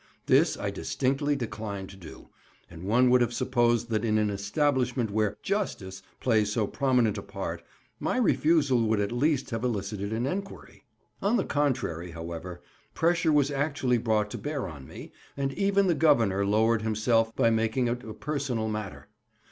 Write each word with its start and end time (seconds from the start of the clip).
This 0.25 0.57
I 0.57 0.71
distinctly 0.71 1.35
declined 1.35 1.89
to 1.91 1.95
do; 1.95 2.29
and 2.71 2.85
one 2.85 3.11
would 3.11 3.21
have 3.21 3.35
supposed 3.35 3.91
that 3.91 4.03
in 4.03 4.17
an 4.17 4.31
establishment 4.31 5.11
where 5.11 5.37
"justice" 5.43 6.01
plays 6.19 6.51
so 6.51 6.65
prominent 6.65 7.19
a 7.19 7.21
part, 7.21 7.61
my 7.99 8.17
refusal 8.17 8.81
would 8.87 8.99
at 8.99 9.11
least 9.11 9.51
have 9.51 9.63
elicited 9.63 10.11
an 10.11 10.25
enquiry. 10.25 10.85
On 11.21 11.37
the 11.37 11.45
contrary, 11.45 12.09
however, 12.09 12.63
pressure 12.95 13.31
was 13.31 13.51
actually 13.51 13.99
brought 13.99 14.31
to 14.31 14.39
bear 14.39 14.67
on 14.67 14.87
me, 14.87 15.11
and 15.37 15.53
even 15.53 15.85
the 15.85 15.93
Governor 15.93 16.47
lowered 16.47 16.81
himself 16.81 17.35
by 17.35 17.51
making 17.51 17.87
it 17.87 18.03
a 18.03 18.15
personal 18.15 18.67
matter. 18.69 19.07